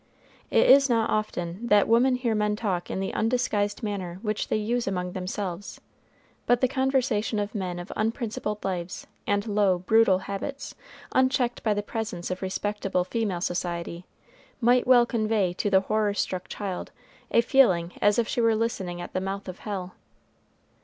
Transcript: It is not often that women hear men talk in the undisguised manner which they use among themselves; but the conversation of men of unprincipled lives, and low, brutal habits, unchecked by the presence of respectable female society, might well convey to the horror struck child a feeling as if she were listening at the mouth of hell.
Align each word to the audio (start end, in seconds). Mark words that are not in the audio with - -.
It 0.49 0.67
is 0.67 0.89
not 0.89 1.11
often 1.11 1.67
that 1.67 1.87
women 1.87 2.15
hear 2.15 2.33
men 2.33 2.55
talk 2.55 2.89
in 2.89 2.99
the 2.99 3.13
undisguised 3.13 3.83
manner 3.83 4.17
which 4.23 4.47
they 4.47 4.55
use 4.57 4.87
among 4.87 5.11
themselves; 5.11 5.79
but 6.47 6.59
the 6.59 6.67
conversation 6.67 7.37
of 7.37 7.53
men 7.53 7.77
of 7.77 7.91
unprincipled 7.95 8.65
lives, 8.65 9.05
and 9.27 9.45
low, 9.45 9.77
brutal 9.77 10.17
habits, 10.17 10.73
unchecked 11.11 11.61
by 11.61 11.75
the 11.75 11.83
presence 11.83 12.31
of 12.31 12.41
respectable 12.41 13.03
female 13.03 13.41
society, 13.41 14.03
might 14.59 14.87
well 14.87 15.05
convey 15.05 15.53
to 15.53 15.69
the 15.69 15.81
horror 15.81 16.15
struck 16.15 16.47
child 16.47 16.91
a 17.29 17.41
feeling 17.41 17.93
as 18.01 18.17
if 18.17 18.27
she 18.27 18.41
were 18.41 18.55
listening 18.55 18.99
at 18.99 19.13
the 19.13 19.21
mouth 19.21 19.47
of 19.47 19.59
hell. 19.59 19.93